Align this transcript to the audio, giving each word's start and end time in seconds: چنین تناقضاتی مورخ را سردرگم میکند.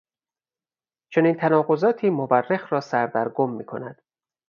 چنین 1.11 1.35
تناقضاتی 1.35 2.09
مورخ 2.09 2.73
را 2.73 2.81
سردرگم 2.81 3.49
میکند. 3.49 4.01